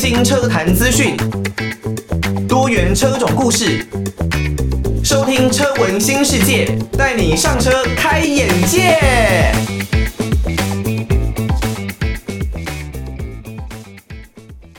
[0.00, 1.14] 新车坛资讯，
[2.48, 3.86] 多元车种故事，
[5.04, 8.96] 收听车闻新世界，带你上车开眼界。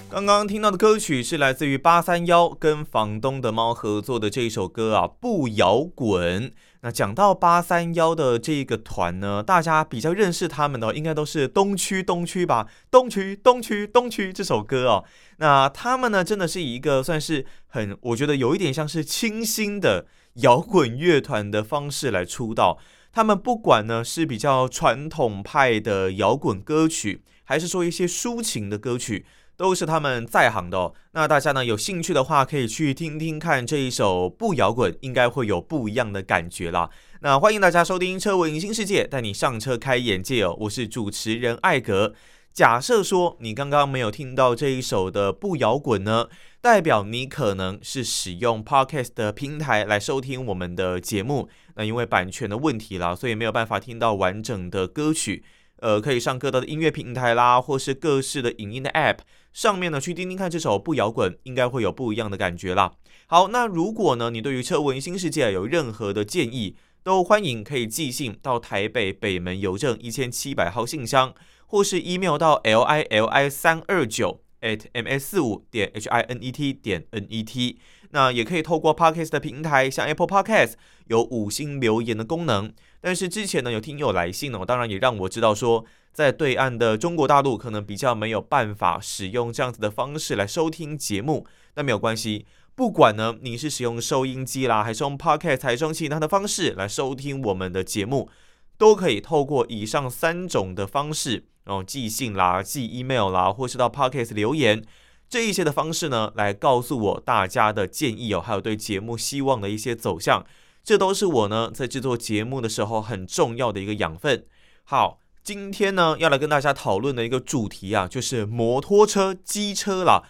[0.09, 6.51] 刚刚听到的歌曲是来自于八三幺跟房东的猫合作的这首歌啊，不摇滚。
[6.83, 12.67] 那讲到八三夭的这个团呢，大家比较认识他们的，应该都是东区东区吧？
[12.89, 15.05] 东区东区东区这首歌哦。
[15.37, 22.79] 那他们呢，真的是以一个算是很，我觉得有一点像是清新的摇滚乐团的方式来出道。
[23.13, 29.25] 他们不管呢是比较传统派的摇滚歌曲，还是说一些抒情的歌曲。
[29.61, 30.93] 都是他们在行的哦。
[31.11, 36.89] 那大家呢有兴趣的话，可以去听听看这一首不摇滚，应该会有不一样的感觉啦。
[37.21, 40.57] 那欢迎大家收听《车闻新世界》，带你上车开眼界哦。
[40.61, 42.15] 我是主持人艾格。
[42.51, 46.27] 假设说你刚刚没有听到这一首的不摇滚呢，
[46.59, 51.47] 代表你可能是使用 Podcast 的平台来收听我们的节目。
[51.75, 55.43] 那因为版权的问题啦，所以没有办法听到完整的歌曲。
[55.81, 59.17] 呃，可以上各大的音乐平台啦，或是各式的影音的 App
[59.51, 62.93] 上面呢，去听听看这首不摇滚，应该会有不一样的感觉啦。
[63.25, 71.33] 好，那如果呢，你对于车文新世界有任何的建议，都欢迎可以寄信到台北北门邮政一千七百号信箱，
[71.65, 76.51] 或是 email 到 l i l i 三二九 at m s 四五点 h i n e
[76.51, 77.79] t 点 n e t。
[78.11, 80.73] 那也可以透过 Podcast 的平台，像 Apple Podcast
[81.07, 82.71] 有五星留言的功能。
[83.01, 91.45] 但是之前呢，有听友来信呢，当然也让我知道说，在对岸的中国大陆可能比较没有办法使用这样子的方式来收听节目。
[91.75, 98.29] 那没有关系，不管呢你是使用收音机啦，还是用 Podcast，还是用其他的方式来收听我们的节目，
[98.77, 104.83] 都可以透过以上三种的方式，然后寄信啦、寄 email 啦，或是到 Podcast 留言。
[105.29, 110.45] 这一些的方式呢，来告诉我大家的建议哦，还有对节目希望的一些走向，
[110.83, 114.45] 这都是我呢在制作节目的时候很重要的一个养分。
[114.83, 120.23] 好，今天呢要来跟大家讨论的一个主题啊，就是摩托车、机车啦。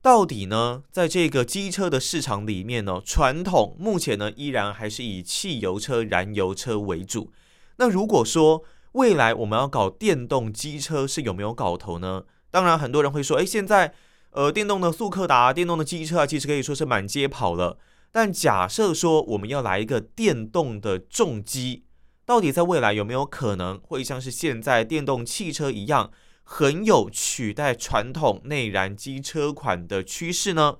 [0.00, 7.32] 到底呢，在这个机车的市场里面呢，传统目前呢依然还是以汽油车、燃油车为主。
[7.76, 8.62] 那如果说
[8.92, 12.24] 未来我们要搞电动机车，是有没有搞头呢？
[12.50, 13.94] 当然，很多人会说，哎，现在。
[14.32, 17.78] 呃，电动的速克达、电动的机车啊，其实可以说是满街跑了。
[18.10, 21.84] 但假设说我们要来一个电动的重机，
[22.24, 26.10] 到底在未来有没有可能会像是现在电动汽车一样，
[26.42, 30.78] 很有取代传统内燃机车款的趋势呢？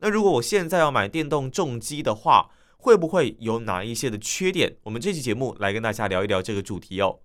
[0.00, 4.76] 那如果我现在要买电动重机的话，会不会有哪一些的缺点？
[4.84, 7.20] 我们这期节目来跟大家聊一聊这个主题哦。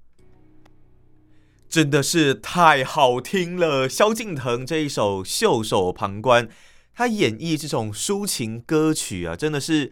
[1.69, 3.87] 真的是太好听了！
[3.87, 6.47] 萧敬腾这一首《袖手旁观》，
[6.93, 9.91] 他演绎这种抒情歌曲啊，真的是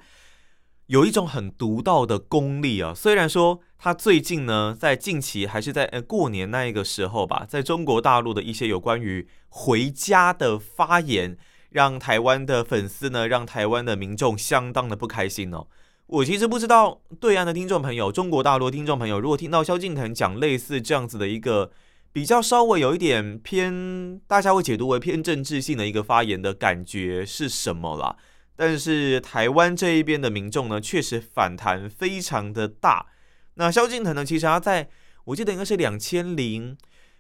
[0.88, 2.94] 有一种很独到的功力啊。
[2.94, 11.38] 虽然说他最近呢，在近期还是在呃过年那一个时候吧，在中国大陆的一些有关于回家的发言，
[11.70, 15.68] 让台湾的粉丝呢，让台湾的民众相当的不开心哦。
[16.08, 21.72] 我其实不知道对岸的听众朋友，中国大陆听众朋友，如果听到萧敬腾讲类似这样子的一个
[22.12, 28.16] 比较稍微有一点偏，大家会解读为偏政治性的一个发言的感觉是什么啦？
[28.56, 33.06] 但是台湾这一边的民众呢，确实反弹非常的大。
[33.56, 34.90] 那萧敬腾呢，其实他在
[35.26, 36.78] 我记得应该是两千零。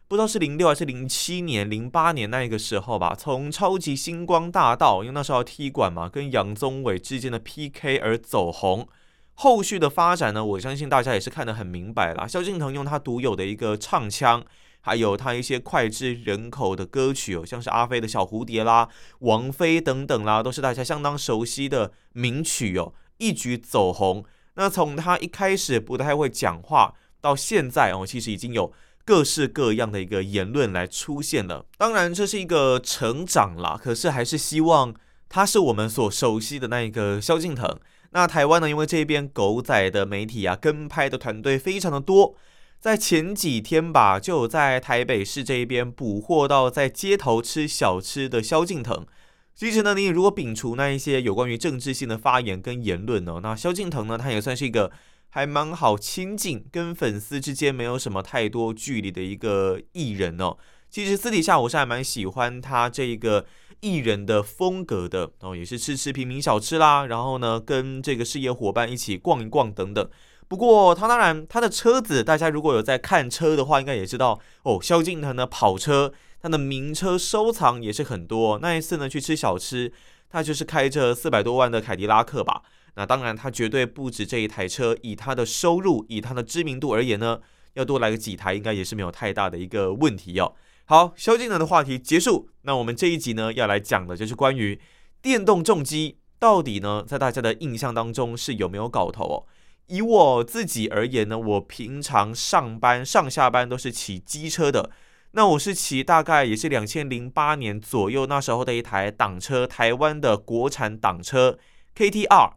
[0.07, 8.87] 不知道是零六还是零七年、零八年那个时候吧，从超级星光大道，因为那时候要踢馆嘛，跟杨宗纬之间的 PK 而走红。
[9.35, 12.25] 后续的发展呢，我相信大家也是看得很明白啦。
[12.25, 14.43] 萧敬腾用他独有的一个唱腔，
[14.81, 24.23] 还有他一些脍炙人口的歌曲哦，像是阿飞的小蝴蝶啦、王菲等等啦，都是大家相当熟悉的名曲哦，一举走红。
[24.55, 28.71] 那从他一开始不太会讲话，到现在哦，其实已经有。
[29.05, 34.93] 各式各样的一个言论来出现了，当然这是一个成长啦，可是还是希望
[35.27, 37.79] 他是我们所熟悉的那一个萧敬腾。
[38.11, 42.35] 那台湾呢，因为这边狗仔的媒体啊，跟拍的团队非常的多，
[42.79, 49.05] 在前几天吧，就有在台北市这一边捕获到在街头吃小吃的萧敬腾。
[49.53, 54.91] 其实呢，你如果摒除那一些有关于政治性的发言跟言论呢，那萧敬腾呢，他也算是一个。
[55.31, 60.57] 还蛮好亲近，跟粉丝之间没有什么太多距离的一个艺人哦。
[60.89, 63.45] 其实私底下我是还蛮喜欢他这个
[63.81, 70.09] 艺人的风格的哦，也是吃吃平民小吃啦，然后呢跟这个事业伙伴一起逛一逛等等。
[70.49, 74.79] 不过他当然他的车子，大家如果有在看车的话，应该也知道哦。
[74.81, 76.11] 萧敬腾的跑车
[76.41, 78.57] 他的名车收藏也是很多。
[78.57, 79.93] 那一次呢，去吃小吃，
[80.27, 82.63] 他就是开着四百多万的凯迪拉克吧。
[82.95, 84.97] 那当然，他绝对不止这一台车。
[85.03, 87.39] 以他的收入，以他的知名度而言呢，
[87.75, 90.53] 要多来个几台，应该也是没有太大的一个问题哦。
[90.85, 92.49] 好，萧敬腾的话题结束。
[92.63, 94.81] 那我们这一集呢，要来讲的就是关于
[95.21, 99.45] 电动重机到底呢，在大家的印象当中是有没有搞头哦？
[99.89, 104.89] 以我自己而言呢，我平常上班上下班都是骑机车的。
[105.31, 111.59] 那我是骑大概也是两千零八年左右那时候的一台挡车，台湾的国产挡车
[111.95, 112.53] KTR。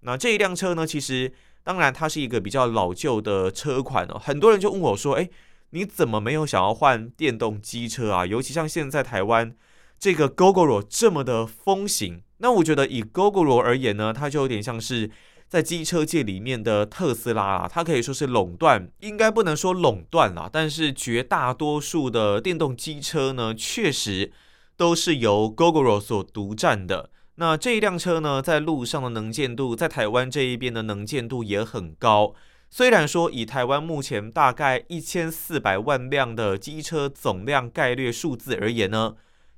[0.00, 1.32] 那这一辆车呢，其实
[1.62, 4.18] 当然它是一个比较老旧的车款哦。
[4.18, 5.30] 很多人就问我说：“诶。”
[5.70, 8.24] 你怎么没有想要换电动机车啊？
[8.24, 9.52] 尤其像现在台湾
[9.98, 15.10] 这个 Gogoro 这么的风行，那我觉得以 Gogoro 而言呢，它就有点像是
[15.54, 24.32] 在机车界里面的特斯拉啊，它可以说是垄断，应该不能说垄断啦，但是绝大多数的电动机车呢，确实
[24.76, 27.08] 都是由 Gogoro 所独占的。
[27.36, 32.34] 那这一辆车呢，在路上的能见度，在台湾这一边的能见度也很高。
[32.68, 39.14] 虽然说以台湾目前大概一千四百万辆的机车总量概略数字而言呢，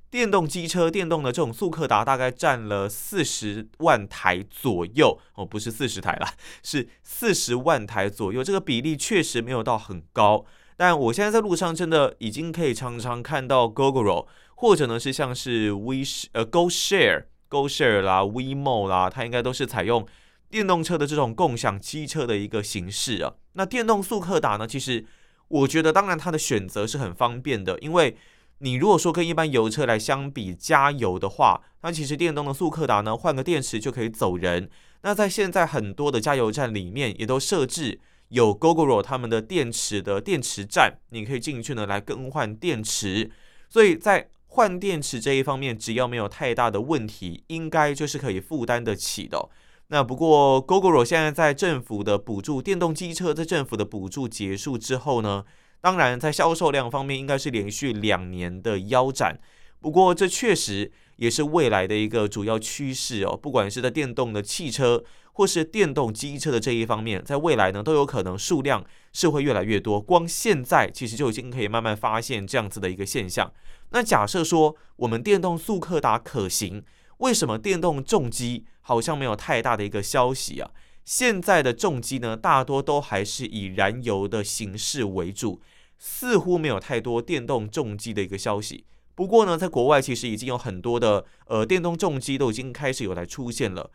[0.09, 6.33] 电动机车、电动的这种速克达大概占了四十万台左右哦，不是四十台啦，
[6.63, 8.43] 是四十万台左右。
[8.43, 10.45] 这个比例确实没有到很高，
[10.75, 15.97] 但我现在在路上真的已经可以常常看到 Gogoro，或者呢是像是 We
[16.31, 20.07] 呃 GoShare、GoShare 啦、WeMo 啦，它应该都是采用。
[20.49, 24.65] 电动车的这种共享机车的一个形式啊，那电动速克达呢？
[24.65, 25.05] 其实
[25.49, 28.15] 我觉得，当然它的选择是很方便的，因为
[28.59, 34.69] 你如果说跟一般油车来相比，加油的话，那其实电动的速克达呢，换个电池就可以走人。
[35.03, 37.99] 那在现在很多的加油站里面，也都设置
[38.29, 43.29] 有 Gogoro 他们的电池的电池站，你可以进去呢来更换电池。
[43.69, 49.47] 所以在换电池这一方面，只要没有太大的问题，应该就是可以负担得起的。
[49.89, 55.45] 那不过，Gogoro 现在在政府的补助，电动机车在政府的补助结束之后呢，
[55.81, 59.39] 当然在销售量方面应该是连续两年的腰斩。
[59.79, 63.37] 不过，这确实也是未来的一个主要趋势哦。
[63.37, 65.03] 不管是在电动的汽车
[65.33, 68.83] 或是电动机车的这一方面，在未来呢都有可能数量
[69.13, 70.01] 是会越来越多。
[70.01, 73.51] 光现在其实就已经可以慢慢发现这样子的一个现象。
[73.91, 76.83] 那假设说我们电动速克达可行。
[77.17, 80.69] 为什么电动重机好像没有太大的一个消息啊？
[81.07, 85.61] 现在的重机呢，大多都还是以燃油的形式为主，
[85.97, 88.83] 似乎没有太多电动重机的一个消息。
[89.15, 93.89] 不过呢，在国外其实已经有很多的呃电动重机都已经开始有来出现了，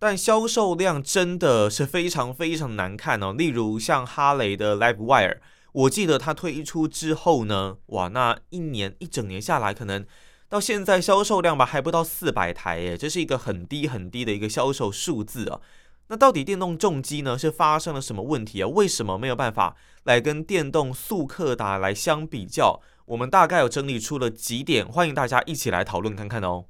[0.00, 3.34] 但销售量真的是非常非常难看哦。
[3.34, 5.36] 例如像哈雷的 LiveWire，
[5.72, 10.06] 我记得它推出之后呢，哇，那一年一整年下来可能。
[10.48, 15.60] 到现在销售量吧还不到四百台耶，这是一个很低很低的一个销售数字啊。
[16.08, 18.68] 那到底电动重机呢是发生了什么问题啊？
[18.68, 22.80] 为什么没有办法来跟电动速克达来相比较？
[23.06, 26.66] 我们大概有整理出了几点，欢迎大家一起来讨论看看哦。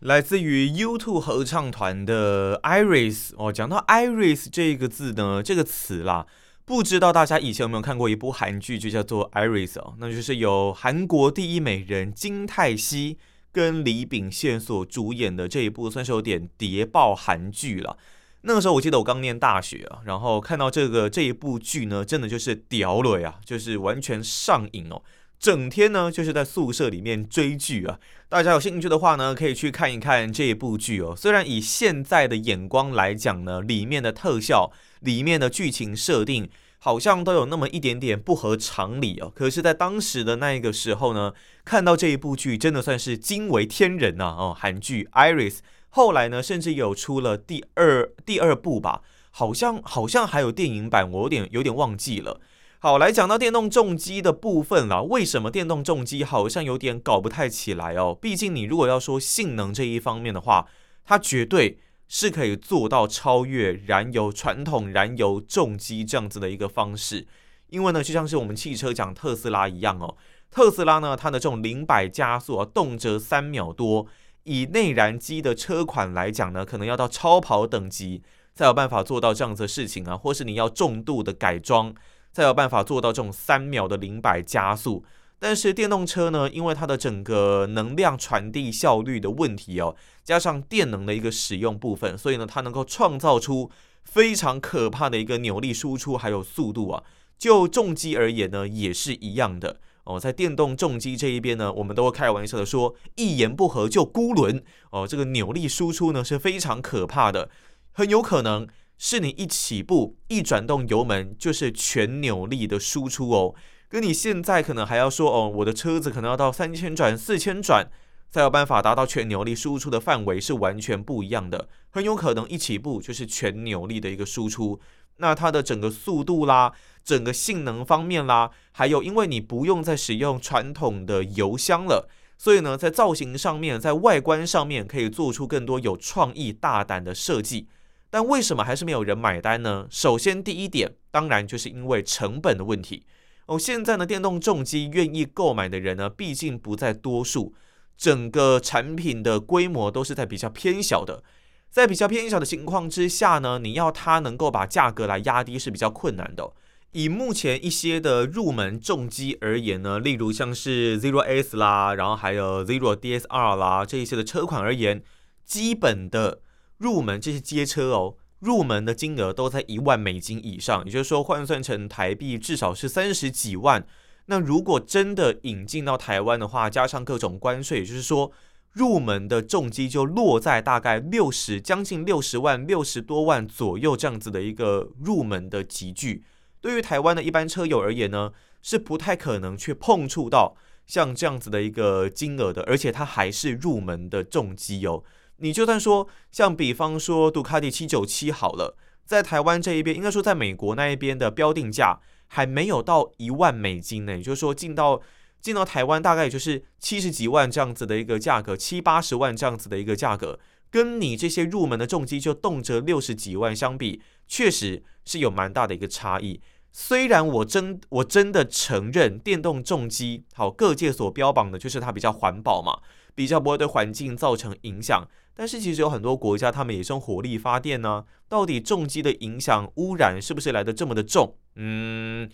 [0.00, 6.26] 来自于 YouTube 合唱团的 Iris 哦，讲到 Iris 这个字呢，这个词啦。
[6.64, 13.18] 不知道大家以前有没有看过一部韩剧，就叫做《Iris》哦，那就是由韩国第一美人金泰熙
[13.52, 17.96] 跟李秉宪所主演的这一部，算是有点谍报韩剧了。
[18.42, 25.02] 那个时候我记得我刚念大学啊，然后看到这个这一部剧呢，真的就是屌了呀，就是完全上瘾哦，
[25.38, 27.98] 整天呢就是在宿舍里面追剧啊。
[28.28, 31.14] 大家有兴趣的话呢，可以去看一看这一部剧哦。
[31.16, 34.72] 虽然以现在的眼光来讲呢，里面的特效。
[35.00, 36.50] 里面的剧情设定
[36.82, 44.24] 好像都有那么一点点不合常理哦，可是，在当时的那个时候呢，看到这一部剧真的算是惊为天人呐！
[44.24, 45.56] 哦，韩剧《Iris》
[45.90, 52.40] 后来呢，甚至有出了第二第二部吧，好像好像还有电影版，我有点有点忘记了。
[52.78, 58.16] 好，来讲到电动重机的部分了，为什么电动重机好像有点搞不太起来哦？
[58.18, 60.66] 毕竟你如果要说性能这一方面的话，
[61.04, 61.78] 它绝对。
[62.12, 67.24] 是可以做到超越燃油传统燃油重机这样子的一个方式，
[67.68, 70.16] 因为呢，就像是我们汽车讲特斯拉一样哦，
[70.50, 74.08] 特斯拉呢，它的这种零百加速啊，动辄三秒多，
[74.42, 78.24] 以内燃机的车款来讲呢，可能要到超跑等级
[78.56, 81.94] 才有办法做到这样子的事情啊，或是你要重度的改装
[82.32, 85.04] 才有办法做到这种三秒的零百加速。
[85.40, 93.70] 但是电动车呢，因为它的整个能量传递效率的问题哦，加上电能的一个使用部分，所以呢，它能够创造出
[94.04, 97.02] 非常可怕的一个扭力输出还有速度啊。
[97.38, 99.80] 就重机而言呢，也是一样的。
[100.04, 107.48] 哦，在电动重机这一边呢，我们都会开玩笑的说，一言不合就孤轮哦，这个扭力输出呢是非常可怕的，
[107.92, 108.68] 很有可能
[108.98, 113.54] 是你一起步一转动油门就是全扭力的输出哦，
[113.90, 117.90] 跟你现在可能还要说哦，我的车子可能要到三千转四千转
[118.30, 124.78] 才有办法达到全扭力输出的范围是完全不一样的，很有可能一起步就是全扭力的一个输出。
[125.16, 126.72] 那它的整个速度啦，
[127.04, 137.66] 整个性能方面啦，还有因为你不用再使用传统的油箱了，所以呢，在造型上面，在外观上面可以做出更多有创意、大胆的设计。
[138.08, 139.88] 但为什么还是没有人买单呢？
[139.90, 143.04] 首先，第一点，当然就是因为成本的问题。
[143.50, 147.52] 哦，现在呢，电动重机愿意购买的人呢，毕竟不在多数，
[147.96, 151.24] 整个产品的规模都是在比较偏小的。
[151.68, 156.52] 在比较偏小的情况之下呢，你要它能够把价格来压低是比较困难的。
[156.92, 165.02] 以目前一些的入门重机而言呢，例如像是 Zero S 啦，然后还有 Zero DSR 啦这一些的车款而言，
[165.44, 166.40] 基本的
[166.78, 173.86] 入门这些街车哦，入门的金额都在一万美金以上，也就是说换算成台币至少是三十几万。
[174.26, 178.32] 那如果真的引进到台湾的话，加上各种关税，也就是说。
[178.72, 186.22] 入门的重机就落在大概六十，将近六十万、六十多万左右这样子的一个入门的级距，
[186.60, 188.30] 对于台湾的一般车友而言呢，
[188.62, 190.54] 是不太可能去碰触到
[190.86, 195.02] 像这样子的一个金额的，而且它还是入门的重机哦。
[195.40, 205.02] 你就算说像比方说杜卡迪七九七好了，在台湾这一边，应该说在美国那一边的标定价还没有到一万美金呢，也就是说进到。
[205.40, 210.38] 进到台湾大概也就是七十几万这样子的一个价格，七八十万这样子的一个价格，
[210.70, 216.42] 跟你这些入门的重机就动辄六十几万相比，确实是有蛮大的一个差异。
[216.72, 222.78] 虽然我真我真的承认电动重机好，各界所标榜的就是它比较环保嘛，
[223.14, 231.36] 比较不会对环境造成影响，但是其实有很多国家他们也是用火力发电呢，到底重机的影响污染是不是来的这么的重？
[231.56, 232.28] 嗯。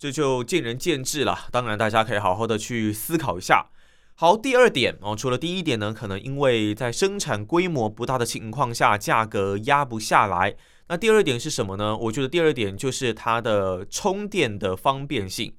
[0.00, 3.66] 这就见仁见智了，当然大家可以好好的去思考一下。
[4.14, 10.54] 好，第二点哦，除了第一点呢，可能因为在生产规模不大的情况下，价格压不下来。
[10.86, 11.96] 那第二点是什么呢？
[11.96, 15.52] 我觉得第二点就是它的充电的方便性。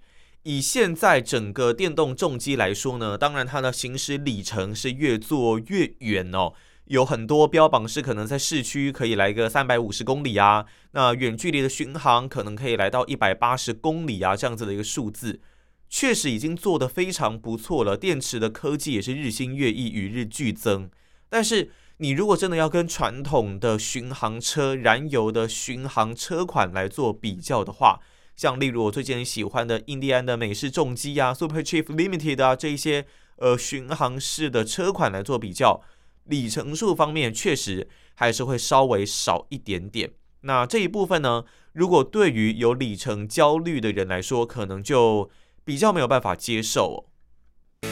[0.43, 6.53] 以现在整个电动重机来说呢，当然它的行驶里程是越做越远哦。
[6.86, 15.39] 有很多标榜是可能在市区可以来个三百五十公里啊，那远距离的巡航可能可以来到一百八十公里啊，这样子的一个数字，
[15.88, 17.96] 确实已经做得非常不错了。
[17.96, 20.89] 电池的科技也是日新月异，与日俱增。
[21.29, 28.00] 但是你如果真的要跟传统的巡航车、燃油的巡航车款来做比较的话，
[28.39, 33.05] 像例如我最近喜欢的印第安的美式重机啊，Super Chief Limited 啊，这一些
[33.36, 35.81] 呃巡航式的车款来做比较。
[36.24, 40.12] 里程数方面确实还是会稍微少一点点。
[40.43, 41.43] 那这一部分呢，
[41.74, 45.29] 如果对于有里程焦虑的人来说，可能就
[45.65, 47.12] 比较没有办法接受
[47.84, 47.89] 哦。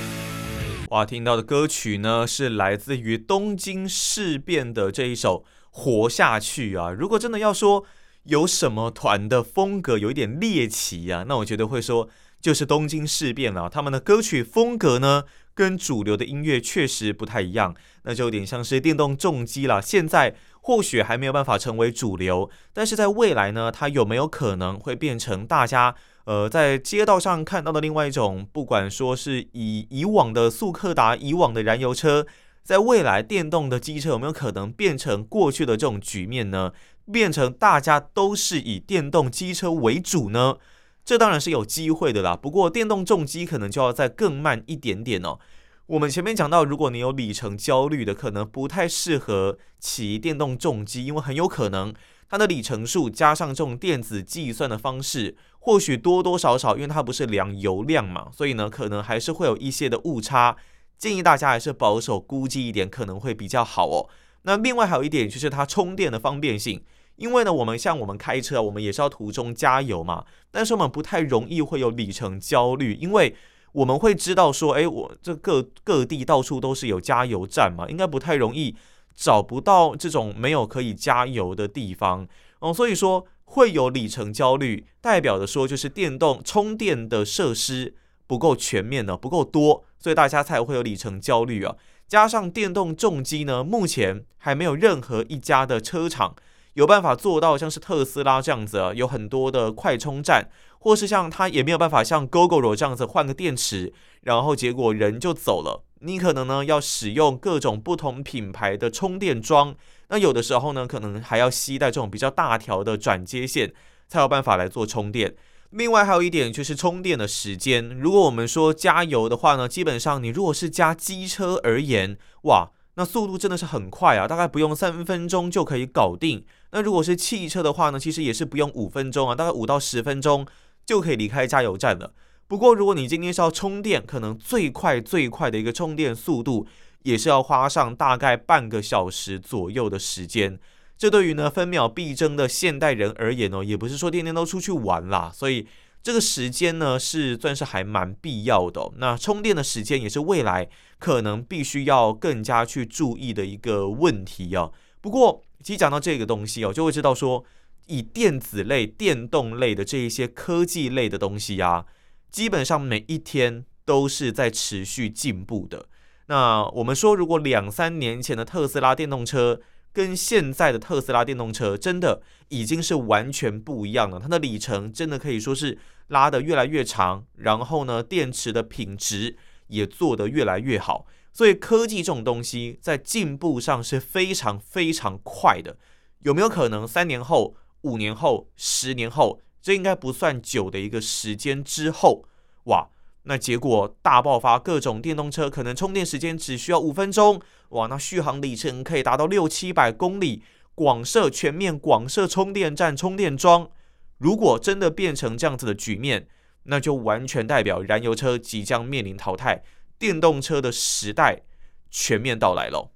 [0.92, 6.92] 哇，听到的歌曲呢，是来自于东京事变的这一首《活下去》啊。
[6.92, 7.84] 如果真的要说
[8.28, 12.08] 有什么团的风格有一点猎奇啊，那我觉得会说
[12.40, 13.70] 就是东京事变了。
[13.70, 19.82] 他们的歌曲风格呢，跟主流的音乐确实不太一样，那就有点像是电动重机了。
[19.82, 28.46] 现在或许还没有办法成为主流，但是在未来呢，它有没有可能会变成大家呃在街道上看到的另外一种？
[28.52, 32.28] 不管说是以以往的速克达、以往的燃油车，
[32.62, 36.74] 在未来电动的机车有没有可能变成过去的这种局面呢？
[37.12, 40.58] 变成大家都是以电动机车为主呢？
[41.06, 45.40] 这当然是有机会的啦，不过电动重机可能就要再更慢一点点哦。
[45.86, 51.94] 我们前面讲到，如果你有里程焦虑的，可能不太适合骑电动重机，因为很有可能
[52.30, 60.58] 它的里程数加上这种电子计算的方式，或许多多少少，因为它不是量油量嘛，所以呢，可能还是会有一些的误差。
[60.98, 64.10] 建议大家还是保守估计一点，可能会比较好哦。
[64.42, 66.84] 那另外还有一点就是它充电的方便性。
[67.18, 70.24] 因为呢，我们像我们开车，我们也是要途中加油嘛。
[70.50, 73.36] 但是我们不太容易会有里程焦虑，因为
[73.74, 78.76] 我们会知道说，哎，我这各各地到处都是有加油站嘛，应该不太容易
[79.16, 82.28] 找不到这种没有可以加油的地方
[82.60, 82.74] 哦。
[82.74, 87.96] 所以说会有里程焦虑，代表的说就是电动充电的设施
[88.26, 91.76] 不够全面呢，不够多，所以大家才会有里程焦虑啊。
[92.08, 96.36] 加上电动重机呢，目前还没有任何一家的车厂。
[96.78, 103.92] 有办法做到像是特斯拉这样子啊，有很多的快充站，或是像它也没有办法像 Gogoro 这样子换个电池，
[104.22, 105.84] 然后结果人就走了。
[106.02, 109.74] 你可能呢要使用各种不同品牌的充电桩，
[110.10, 113.74] 那有的时候呢可能还要携带这种比较大条的转接线，
[114.08, 115.34] 才有办法来做充电。
[115.72, 126.46] 另外还有一点就是充电的时间，如果我们说加油的话呢，基本上你如果是加机车而言，哇，那速度真的是很快啊，大概不用三分钟就可以搞定。
[126.72, 130.46] 那如果是汽车的话呢，其实也是不用五分钟啊，大概五到十分钟
[130.86, 132.14] 就可以离开加油站了。
[132.48, 136.68] 不过如果你今天是要充电，可能最快最快的一个充电速度
[137.04, 140.60] 也是要花上大概半个小时左右的时间。
[140.98, 145.68] 这对于呢分秒必争的现代人而言呢，也不是说天天都出去玩啦，所以
[146.02, 148.92] 这个时间呢是算是还蛮必要的。
[148.98, 150.68] 那充电的时间也是未来
[151.00, 154.72] 可能必须要更加去注意的一个问题啊。
[155.02, 157.44] 不过，其实讲到这个东西哦，就会知道说，
[157.88, 161.86] 以电子类、电动类的这一些科技类的东西啊，
[162.30, 165.88] 基本上每一天都是在持续进步的。
[166.28, 169.62] 那我们说，如果两三年前的特斯拉电动车，
[169.94, 175.78] 跟现在的特斯拉电动车真的已经是完全不一样了，它的里程真的可以说是
[176.10, 179.38] 拉得越来越长，然后呢，电池的品质
[179.68, 181.08] 也做得越来越好。
[181.38, 185.78] 所以科技这种东西在进步上是非常非常快的。
[186.22, 192.26] 有没有可能三年后、五年后、十年后，这应该不算久的一个时间之后，
[192.64, 192.90] 哇？
[193.26, 197.40] 那结果大爆发，各种电动车可能充电时间只需要五分钟，
[197.70, 200.42] 哇，那续航里程可以达到六七百公里，
[200.74, 203.70] 广设全面广设充电站、充电桩。
[204.18, 206.28] 如果真的变成这样子的局面，
[206.64, 209.62] 那就完全代表燃油车即将面临淘汰，
[210.00, 211.42] 电动车的时代
[211.90, 212.92] 全面到来喽。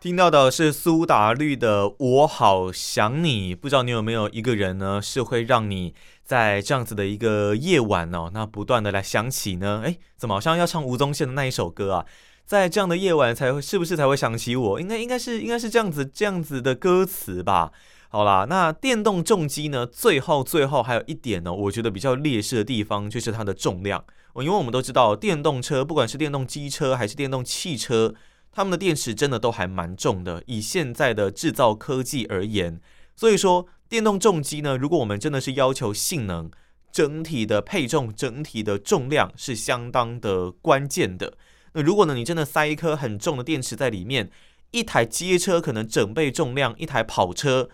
[0.00, 9.82] 听到的是苏打绿的《我好想你》，不知道你有没有一个人呢，是会让你在这样子的一个夜晚哦，那不断的来想起呢？
[9.84, 12.06] 诶，怎么好像要唱吴宗宪的那一首歌啊？
[12.44, 14.80] 在这样的夜晚才会，是不是才会想起我？
[14.80, 17.70] 应该应该是应该是这样子这样子的歌词吧？
[18.14, 19.86] 好啦，那电动重机呢？
[19.86, 24.04] 最后最后还有一点呢，我觉得比较劣势的地方就是它的重量。
[24.36, 28.14] 因为我们都知道，电动车不管是电动机车还是电动汽车。
[28.52, 32.78] 他们的电池真的都还蛮重的，以现在的制造科技而言，
[33.16, 36.50] 所以说电动重机呢，如果我们真的是要求性能，
[36.92, 41.32] 整体的配重、整体的重量是相当的关键的。
[41.72, 44.30] 那如果呢，你真的塞一颗很重的电池在里面，
[44.72, 47.70] 一台街车可能整备重量，一台跑车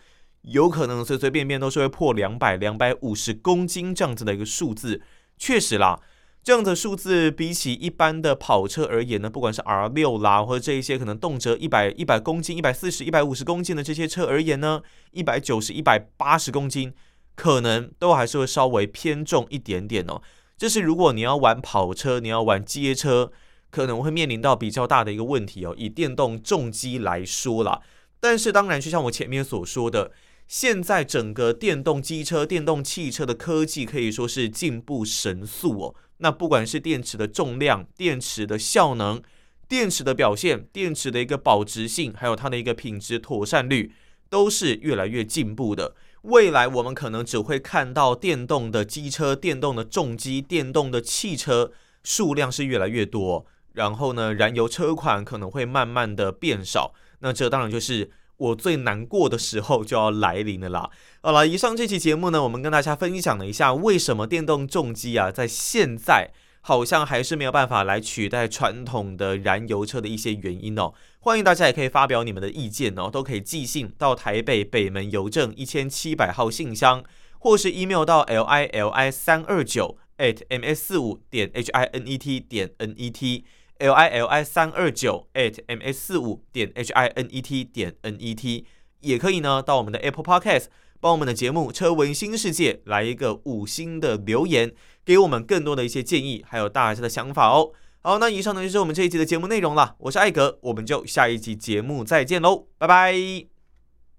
[0.50, 5.02] 有可能随随便便都是会破两百、两百五十公斤这样子的一个数字，
[5.36, 6.00] 确实啦。
[6.42, 14.80] 这样的数字比起一般的跑车而言呢，不管是 R 六啦，或者这一些可能动辄一百一百公斤、一百四十、一百五十公斤的这些车而言呢，
[15.10, 16.94] 一百九十、一百八十公斤，
[17.34, 20.22] 可能都还是会稍微偏重一点点哦。
[20.56, 23.30] 这是如果你要玩跑车，你要玩街车，
[23.70, 25.74] 可能会面临到比较大的一个问题哦。
[25.76, 27.82] 以电动重机来说啦，
[28.20, 30.12] 但是当然，就像我前面所说的，
[30.48, 35.94] 现在整个电动机车、电动汽车的科技可以说是进步神速哦。
[36.16, 39.22] 那不管是电池的重量、电池的效能、
[39.68, 43.92] 电池的表现、电池的一个保值性，还有它的一个品质妥善率，
[44.30, 45.94] 都是越来越进步的。
[46.22, 56.94] 未来我们可能只会看到电动的机车、电动的重机、电动的汽车数量是越来越多，然后呢，燃油车款可能会慢慢的变少。
[57.18, 58.10] 那这当然就是。
[58.38, 60.90] 我最难过的时候就要来临了啦！
[61.20, 70.92] 好了，以上这期节目呢，我们跟大家分享了一下为什么电动重机啊，在现在好像还是没有办法来取代传统的燃油车的一些原因哦。
[71.20, 77.02] 欢迎大家也可以发表你们的意见哦，都可以寄信到台北北门邮政一千七百号信箱，
[77.38, 82.16] 或是 email 到 l i l i 三二九 at m s 四五点 h i n e
[82.16, 83.44] t 点 n e t。
[83.78, 88.16] L i l i 三二九 at m s 四五点 h i n e t 点 n
[88.20, 88.66] e t
[89.00, 90.66] 也可以呢，到我们的 Apple Podcast
[91.00, 94.72] 帮我们的节目《车文新世界》来一个五星的留言，
[95.04, 97.72] 给我们更多的一些建议，还有大家的想法哦。
[98.00, 99.94] 好，那以上呢就是我们这一集的节目内容了。
[99.98, 103.57] 我是艾格，我们就下一集节目再见喽，拜拜。